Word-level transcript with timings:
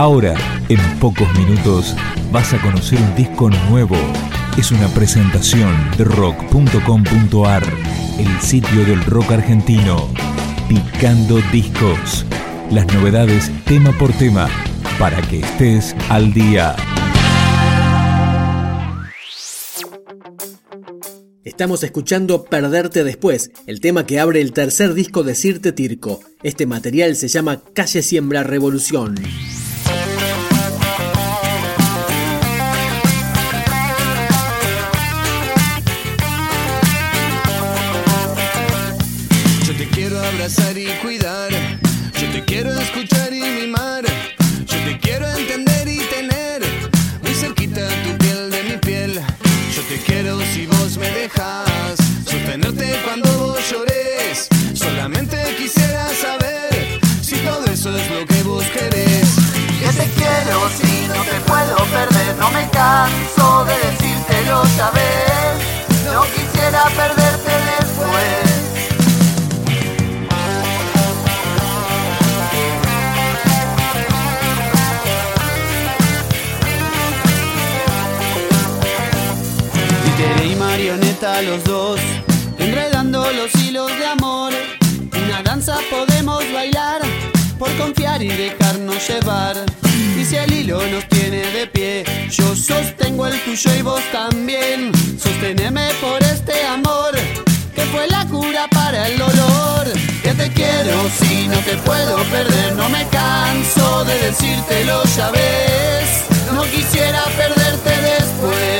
Ahora, 0.00 0.34
en 0.70 0.78
pocos 0.98 1.28
minutos, 1.38 1.94
vas 2.32 2.54
a 2.54 2.62
conocer 2.62 2.98
un 2.98 3.14
disco 3.16 3.50
nuevo. 3.68 3.98
Es 4.56 4.72
una 4.72 4.88
presentación 4.94 5.76
de 5.98 6.04
rock.com.ar, 6.04 7.62
el 8.18 8.40
sitio 8.40 8.86
del 8.86 9.04
rock 9.04 9.32
argentino. 9.32 10.08
Picando 10.70 11.38
discos. 11.52 12.24
Las 12.70 12.86
novedades 12.94 13.50
tema 13.66 13.92
por 13.98 14.10
tema, 14.14 14.48
para 14.98 15.20
que 15.20 15.40
estés 15.40 15.94
al 16.08 16.32
día. 16.32 16.74
Estamos 21.44 21.82
escuchando 21.82 22.44
Perderte 22.44 23.04
Después, 23.04 23.50
el 23.66 23.80
tema 23.80 24.06
que 24.06 24.18
abre 24.18 24.40
el 24.40 24.54
tercer 24.54 24.94
disco 24.94 25.24
de 25.24 25.34
Sirte 25.34 25.72
Tirco. 25.72 26.20
Este 26.42 26.64
material 26.64 27.16
se 27.16 27.28
llama 27.28 27.60
Calle 27.74 28.00
Siembra 28.00 28.42
Revolución. 28.44 29.16
Quisiera 66.80 66.96
perderte 66.96 67.52
después. 67.78 68.60
marioneta 80.58 81.42
los 81.42 81.64
dos, 81.64 82.00
enredando 82.58 83.30
los 83.32 83.54
hilos 83.62 83.90
de 83.98 84.06
amor. 84.06 84.52
Una 85.24 85.42
danza 85.42 85.78
podemos 85.90 86.44
bailar 86.52 87.00
por 87.58 87.74
confiar 87.76 88.22
y 88.22 88.28
dejarnos 88.28 89.08
llevar. 89.08 89.69
Tuyo 93.50 93.74
y 93.76 93.82
vos 93.82 94.02
también. 94.12 94.92
Sosteneme 95.18 95.88
por 96.00 96.22
este 96.22 96.64
amor 96.66 97.12
que 97.74 97.82
fue 97.92 98.06
la 98.06 98.24
cura 98.26 98.68
para 98.70 99.08
el 99.08 99.18
dolor. 99.18 99.86
Que 100.22 100.32
te 100.34 100.50
quiero 100.52 101.08
si 101.18 101.48
no 101.48 101.58
te 101.58 101.76
puedo 101.78 102.16
perder, 102.30 102.76
no 102.76 102.88
me 102.88 103.06
canso 103.08 104.04
de 104.04 104.14
decírtelo, 104.18 105.02
ya 105.16 105.30
ves. 105.30 106.24
No 106.54 106.62
quisiera 106.64 107.24
perderte 107.36 107.90
después. 107.90 108.79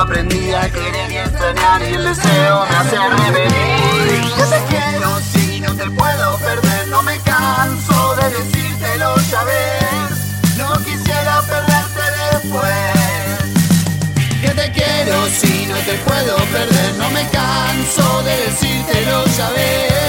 Aprendí 0.00 0.50
a 0.54 0.70
querer 0.70 1.12
y 1.12 1.18
extrañar 1.18 1.82
y 1.82 1.94
el 1.94 2.04
deseo 2.04 2.66
me 2.66 2.76
hace 2.76 2.96
revenir. 2.96 4.22
Yo 4.38 4.46
te 4.46 4.62
quiero 4.68 5.20
si 5.32 5.60
no 5.60 5.74
te 5.76 5.90
puedo 5.90 6.38
perder, 6.38 6.88
no 6.88 7.02
me 7.02 7.18
canso 7.18 8.16
de 8.16 8.30
decírtelo, 8.30 9.14
ya 9.30 9.44
ves. 9.44 10.56
No 10.56 10.72
quisiera 10.84 11.42
perderte 11.42 12.04
después. 12.32 12.72
Que 14.40 14.48
te 14.48 14.72
quiero 14.72 15.26
si 15.26 15.66
no 15.66 15.76
te 15.76 15.94
puedo 15.98 16.36
perder, 16.36 16.94
no 16.94 17.10
me 17.10 17.28
canso 17.28 18.22
de 18.22 18.36
decírtelo, 18.46 19.24
ya 19.36 19.50
ves. 19.50 19.99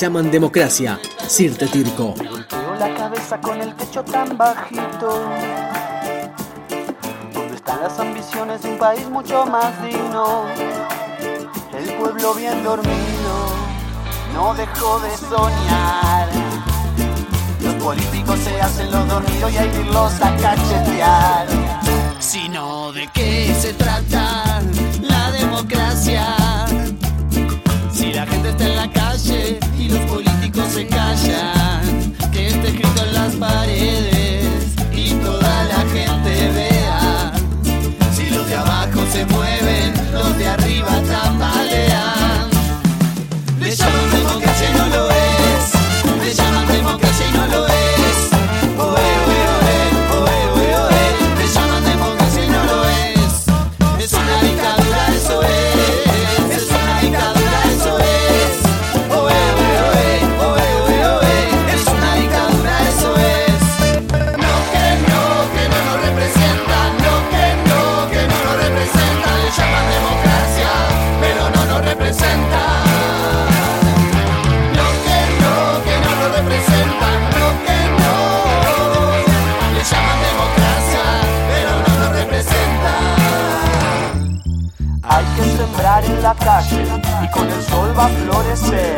Llaman 0.00 0.30
democracia. 0.30 1.00
Sirte 1.26 1.66
Tirco. 1.66 2.14
Golpeo 2.14 2.74
la 2.78 2.94
cabeza 2.94 3.40
con 3.40 3.60
el 3.60 3.74
techo 3.74 4.04
tan 4.04 4.38
bajito. 4.38 5.24
¿Dónde 7.34 7.56
están 7.56 7.82
las 7.82 7.98
ambiciones 7.98 8.62
de 8.62 8.70
un 8.70 8.78
país 8.78 9.08
mucho 9.08 9.44
más 9.46 9.82
digno? 9.82 10.44
El 11.76 11.92
pueblo 11.94 12.34
bien 12.34 12.62
dormido 12.62 13.48
no 14.34 14.54
dejó 14.54 15.00
de 15.00 15.16
soñar. 15.16 16.28
Los 17.60 17.74
políticos 17.82 18.38
se 18.38 18.60
hacen 18.60 18.92
los 18.92 19.08
dormidos 19.08 19.52
y 19.52 19.56
hay 19.56 19.68
que 19.68 19.80
irlos 19.80 20.12
a 20.20 20.36
cachetear. 20.36 21.46
Sino 22.20 22.92
de 22.92 23.08
qué 23.12 23.52
se 23.60 23.72
trata 23.72 24.62
la 25.02 25.32
democracia. 25.32 26.36
Si 27.92 28.12
la 28.12 28.26
gente 28.26 28.50
está 28.50 28.64
en 28.64 28.76
la 28.76 28.90
calle 28.92 29.07
y 86.60 87.30
con 87.30 87.48
el 87.48 87.62
sol 87.62 87.96
va 87.96 88.06
a 88.06 88.08
florecer. 88.08 88.96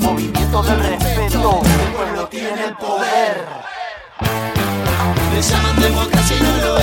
Movimiento 0.00 0.62
del 0.62 0.78
respeto, 0.80 1.62
el 1.64 1.92
pueblo 1.94 2.28
tiene 2.28 2.64
el 2.66 2.74
poder. 2.76 3.46
Le 5.32 5.42
llaman 5.42 5.80
democracia 5.80 6.36
y 6.36 6.42
no 6.42 6.56
lo 6.66 6.77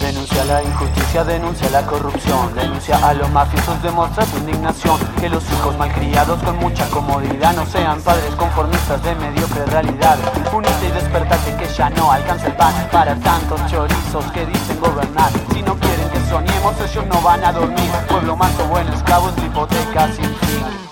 Denuncia 0.00 0.44
la 0.46 0.62
injusticia, 0.62 1.24
denuncia 1.24 1.68
la 1.68 1.84
corrupción, 1.84 2.54
denuncia 2.54 2.96
a 3.06 3.12
los 3.12 3.30
mafiosos, 3.30 3.82
demuestra 3.82 4.24
tu 4.24 4.38
indignación. 4.38 4.98
Que 5.20 5.28
los 5.28 5.44
hijos 5.52 5.76
malcriados 5.76 6.42
con 6.42 6.56
mucha 6.56 6.88
comodidad 6.88 7.54
no 7.54 7.66
sean 7.66 8.00
padres 8.00 8.34
conformistas 8.36 9.02
de 9.02 9.14
mediocre 9.16 9.66
realidad. 9.66 10.18
Unite 10.54 10.86
y 10.88 10.90
despertate 10.90 11.54
que 11.56 11.66
ya 11.66 11.90
no 11.90 12.10
alcanza 12.10 12.46
el 12.46 12.56
pan 12.56 12.72
para 12.90 13.14
tantos 13.16 13.60
chorizos 13.66 14.24
que 14.32 14.46
dicen 14.46 14.80
gobernar. 14.80 15.30
Si 15.52 15.62
no 15.62 15.74
quieren 15.78 16.08
que 16.08 16.20
soñemos, 16.30 16.74
ellos 16.80 17.06
no 17.08 17.20
van 17.20 17.44
a 17.44 17.52
dormir. 17.52 17.90
Pueblo 18.08 18.36
manso, 18.36 18.64
buen 18.68 18.88
esclavos, 18.88 19.36
la 19.36 19.44
hipoteca 19.44 20.06
sin 20.14 20.24
fin. 20.24 20.89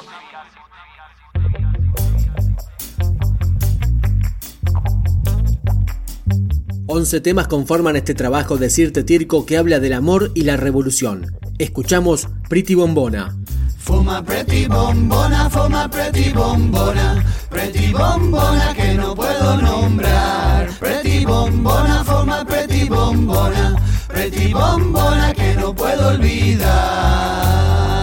11 6.98 7.20
temas 7.20 7.46
conforman 7.46 7.94
este 7.94 8.12
trabajo 8.12 8.56
de 8.56 8.70
Cirte 8.70 9.04
Tirco 9.04 9.46
que 9.46 9.56
habla 9.56 9.78
del 9.78 9.92
amor 9.92 10.32
y 10.34 10.40
la 10.42 10.56
revolución. 10.56 11.38
Escuchamos 11.58 12.26
Pretty 12.48 12.74
Bombona. 12.74 13.36
Fuma 13.78 14.20
pretty 14.24 14.66
bombona, 14.66 15.48
fuma 15.48 15.88
pretty 15.88 16.32
bombona, 16.32 17.24
pretty 17.50 17.92
bombona 17.92 18.74
que 18.74 18.94
no 18.94 19.14
puedo 19.14 19.62
nombrar. 19.62 20.70
Pretty 20.80 21.24
bombona, 21.24 22.02
fuma 22.02 22.44
pretty 22.44 22.88
bombona, 22.88 23.76
pretty 24.08 24.52
bombona 24.52 25.32
que 25.32 25.54
no 25.54 25.72
puedo 25.72 26.08
olvidar. 26.08 27.97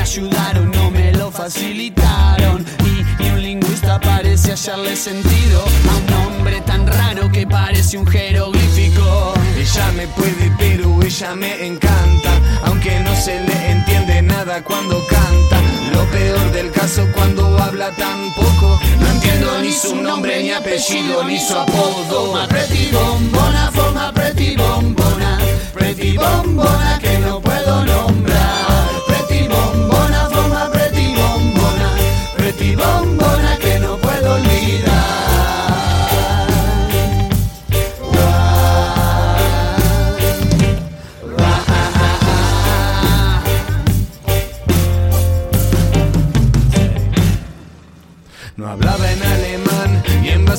Ayudaron, 0.00 0.70
no 0.72 0.90
me 0.90 1.12
lo 1.12 1.30
facilitaron. 1.30 2.64
Y, 2.84 3.28
un 3.28 3.42
lingüista 3.42 4.00
parece 4.00 4.50
hallarle 4.50 4.96
sentido 4.96 5.64
a 5.88 5.96
un 5.96 6.06
nombre 6.06 6.60
tan 6.62 6.86
raro 6.86 7.30
que 7.30 7.46
parece 7.46 7.96
un 7.96 8.06
jeroglífico. 8.06 9.34
Ella 9.56 9.92
me 9.92 10.06
puede, 10.08 10.52
pero 10.58 11.00
ella 11.02 11.34
me 11.36 11.66
encanta. 11.66 12.30
Aunque 12.64 12.98
no 13.00 13.14
se 13.14 13.40
le 13.40 13.70
entiende 13.70 14.22
nada 14.22 14.64
cuando 14.64 14.98
canta. 15.06 15.60
Lo 15.92 16.04
peor 16.10 16.50
del 16.52 16.72
caso 16.72 17.06
cuando 17.14 17.56
habla 17.58 17.90
tan 17.96 18.32
poco. 18.34 18.80
No 19.00 19.06
entiendo 19.10 19.60
ni 19.62 19.72
su 19.72 19.94
nombre, 19.94 20.42
ni 20.42 20.50
apellido, 20.50 21.22
ni 21.24 21.38
su 21.38 21.56
apodo. 21.56 22.32
Forma 22.32 22.48
pretty 22.48 22.90
bombona, 22.90 23.70
forma 23.72 24.12
pretty 24.12 24.56
bombona. 24.56 25.38
Pretty 25.72 26.16
bombona 26.16 26.98
que 27.00 27.09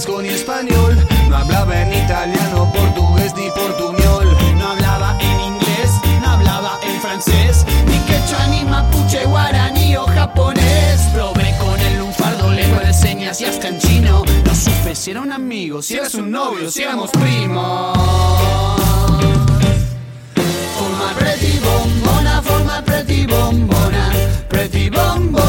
vasco, 0.01 0.21
ni 0.21 0.29
español. 0.29 0.97
No 1.29 1.37
hablaba 1.37 1.81
en 1.81 1.93
italiano, 1.93 2.71
portugués, 2.73 3.33
ni 3.35 3.49
portuñol. 3.51 4.27
No 4.57 4.67
hablaba 4.71 5.17
en 5.19 5.39
inglés, 5.41 5.91
no 6.21 6.29
hablaba 6.29 6.79
en 6.83 6.99
francés, 7.01 7.65
ni 7.85 7.97
quechua, 7.99 8.47
ni 8.47 8.63
mapuche, 8.65 9.25
guaraní 9.25 9.95
o 9.95 10.05
japonés. 10.05 11.01
Probé 11.13 11.55
con 11.59 11.79
y 13.39 13.45
hasta 13.45 13.67
en 13.69 13.79
chino. 13.79 14.23
No 14.45 14.55
supe 14.55 14.95
si 14.95 15.11
era 15.11 15.21
un 15.21 15.31
amigo, 15.31 15.81
si 15.81 15.95
eras 15.95 16.15
un 16.15 16.31
novio, 16.31 16.69
si 16.69 16.83
éramos 16.83 17.09
primos. 17.11 17.97
Forma 20.77 21.13
pretty 21.17 21.59
bombona, 21.59 22.41
forma 22.41 22.81
pretty 22.83 23.25
bombona, 23.25 24.11
pretty 24.49 24.89
bombona 24.89 25.40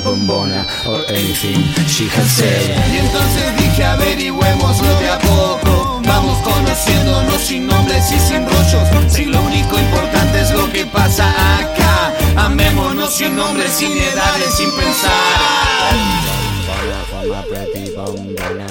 bombona 0.00 0.66
or 0.86 1.00
anything 1.08 1.62
she 1.86 2.08
had 2.08 2.26
said. 2.26 2.76
Y 2.92 2.98
entonces 2.98 3.56
dije 3.58 3.84
averigüémoslo 3.84 4.88
de 5.00 5.10
a 5.10 5.18
poco. 5.18 6.00
Vamos 6.04 6.38
conociéndonos 6.38 7.40
sin 7.40 7.66
nombres 7.66 8.10
y 8.12 8.18
sin 8.18 8.46
rollos. 8.46 9.12
Si 9.12 9.24
lo 9.24 9.40
único 9.42 9.78
importante 9.78 10.40
es 10.40 10.50
lo 10.52 10.70
que 10.72 10.86
pasa 10.86 11.30
acá. 11.58 12.14
Amémonos 12.36 13.14
sin 13.14 13.36
nombres, 13.36 13.70
sin 13.72 13.92
edades, 13.92 14.54
sin 14.56 14.70
pensar. 14.72 15.88
pretty 17.48 17.90
bombona, 17.94 18.66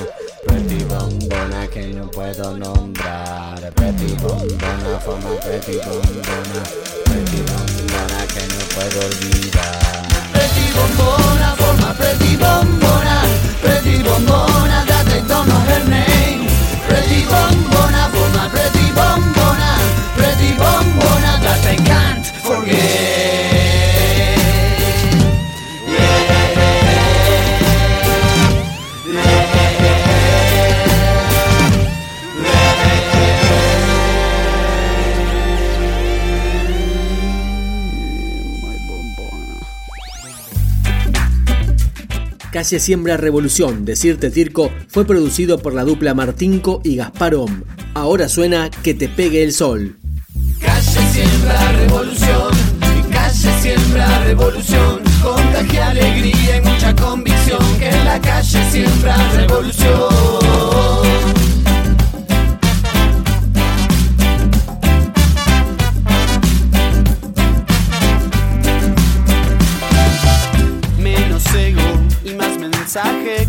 pretty 0.45 0.83
bombona 0.85 1.67
que 1.67 1.87
no 1.87 2.09
puedo 2.09 2.57
nombrar. 2.57 3.46
Pretty 3.97 4.13
bombona, 4.17 4.99
forma 4.99 5.35
pretty 5.41 5.79
bombona, 5.79 6.61
pretty 7.03 7.41
bombona 7.41 8.27
que 8.27 8.43
no 8.45 8.61
puedo 8.75 8.99
olvidar. 9.07 10.05
Pretty 10.31 10.65
bombona, 10.75 11.55
forma 11.57 11.89
pretty 11.95 12.37
bombona, 12.37 13.23
pretty 13.59 14.03
bombona 14.03 14.85
that 14.85 15.03
they 15.09 15.21
don't 15.27 15.47
know 15.47 15.61
her 15.65 15.83
name. 15.89 16.45
Pretty 16.87 17.25
bombona, 17.25 17.66
Calle 42.57 42.79
Siembra 42.79 43.17
Revolución 43.17 43.85
de 43.85 43.95
Cirte 43.95 44.31
Tirco 44.31 44.71
fue 44.87 45.05
producido 45.05 45.59
por 45.59 45.75
la 45.75 45.83
dupla 45.83 46.15
Martinco 46.15 46.81
y 46.83 46.95
Gasparom. 46.95 47.61
Ahora 47.93 48.27
suena 48.27 48.71
Que 48.81 48.95
te 48.95 49.07
pegue 49.07 49.43
el 49.43 49.53
sol. 49.53 49.99
Calle 50.59 51.11
Siembra 51.11 51.71
Revolución, 51.73 52.49
calle 53.11 53.61
Siembra 53.61 54.23
Revolución, 54.23 55.01
contagia 55.21 55.89
alegría 55.89 56.57
y 56.57 56.61
mucha 56.61 56.95
convicción 56.95 57.59
que 57.77 57.89
en 57.89 58.05
la 58.05 58.19
calle 58.19 58.71
Siembra 58.71 59.15
Revolución. 59.33 60.76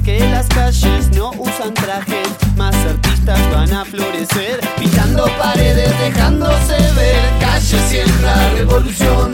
Que 0.04 0.18
las 0.30 0.47
calles 0.49 1.08
no 1.14 1.30
usan 1.38 1.73
traje, 1.73 2.23
más 2.56 2.75
artistas 2.75 3.38
van 3.52 3.73
a 3.73 3.85
florecer, 3.85 4.58
pintando 4.76 5.26
paredes, 5.38 5.97
dejándose 6.00 6.76
ver. 6.97 7.38
Calle 7.38 7.78
siembra 7.88 8.50
revolución, 8.54 9.30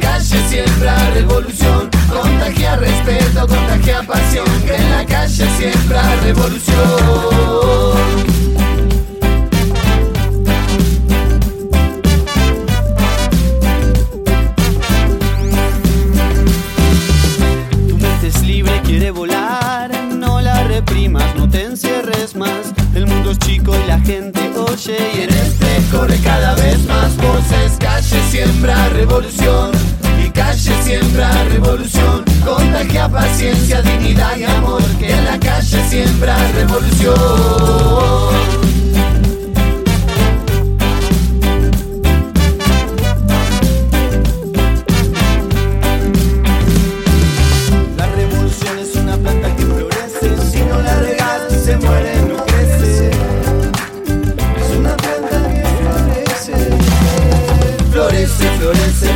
calle 0.00 0.48
siembra 0.48 1.10
revolución, 1.10 1.90
contagia 2.10 2.76
respeto, 2.76 3.46
contagia 3.46 4.02
pasión, 4.04 4.46
que 4.64 4.74
en 4.74 4.90
la 4.90 5.04
calle 5.04 5.46
siembra 5.58 6.16
revolución. 6.22 7.44
Contagia 33.44 33.76
paciencia, 33.76 33.82
dignidad 33.82 34.36
y 34.36 34.44
amor. 34.44 34.82
Que 34.98 35.10
en 35.10 35.24
la 35.24 35.38
calle 35.38 35.88
siembra 35.90 36.36
revolución. 36.52 37.14
La 47.98 48.06
revolución 48.06 48.78
es 48.78 48.94
una 48.96 49.16
planta 49.18 49.56
que 49.56 49.62
florece, 49.62 50.50
si 50.50 50.60
no 50.62 50.80
la 50.80 51.00
regas 51.00 51.42
se 51.64 51.76
muere, 51.76 52.22
no 52.22 52.36
crece. 52.46 53.10
Es 53.10 54.76
una 54.78 54.96
planta 54.96 55.48
que. 55.48 55.62
Florece, 57.90 58.46
florece, 58.46 58.48
florece. 58.58 59.13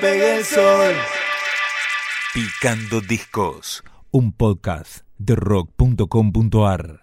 Pegue 0.00 0.38
el 0.38 0.44
sol. 0.44 0.94
Picando 2.32 3.00
Discos, 3.00 3.84
un 4.10 4.32
podcast 4.32 5.04
de 5.18 5.36
rock.com.ar. 5.36 6.92